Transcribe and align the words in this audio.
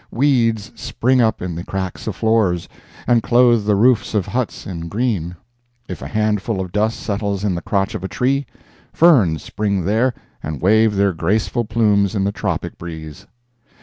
Weeds 0.09 0.71
spring 0.73 1.21
up 1.21 1.43
in 1.43 1.53
the 1.53 1.63
cracks 1.63 2.07
of 2.07 2.15
floors, 2.15 2.67
and 3.05 3.21
clothe 3.21 3.65
the 3.67 3.75
roofs 3.75 4.15
of 4.15 4.25
huts 4.25 4.65
in 4.65 4.87
green; 4.89 5.35
if 5.87 6.01
a 6.01 6.07
handful 6.07 6.59
of 6.59 6.71
dust 6.71 6.99
settles 6.99 7.43
in 7.43 7.53
the 7.53 7.61
crotch 7.61 7.93
of 7.93 8.03
a 8.03 8.07
tree, 8.07 8.47
ferns 8.91 9.43
spring 9.43 9.85
there 9.85 10.15
and 10.41 10.59
wave 10.59 10.95
their 10.95 11.13
graceful 11.13 11.65
plumes 11.65 12.15
in 12.15 12.23
the 12.23 12.31
tropic 12.31 12.79
breeze. 12.79 13.27